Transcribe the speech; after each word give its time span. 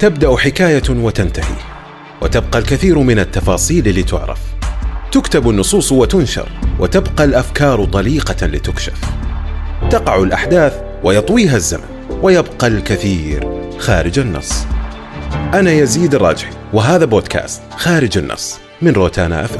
تبدأ 0.00 0.36
حكاية 0.36 0.82
وتنتهي 0.90 1.54
وتبقى 2.22 2.58
الكثير 2.58 2.98
من 2.98 3.18
التفاصيل 3.18 4.00
لتعرف. 4.00 4.38
تكتب 5.12 5.50
النصوص 5.50 5.92
وتنشر 5.92 6.48
وتبقى 6.78 7.24
الأفكار 7.24 7.84
طليقة 7.84 8.46
لتكشف. 8.46 9.00
تقع 9.90 10.22
الأحداث 10.22 10.80
ويطويها 11.04 11.56
الزمن 11.56 12.18
ويبقى 12.22 12.66
الكثير 12.66 13.48
خارج 13.78 14.18
النص. 14.18 14.66
أنا 15.54 15.70
يزيد 15.70 16.14
الراجحي 16.14 16.52
وهذا 16.72 17.04
بودكاست 17.04 17.62
خارج 17.70 18.18
النص 18.18 18.58
من 18.82 18.92
روتانا 18.92 19.44
أف 19.44 19.58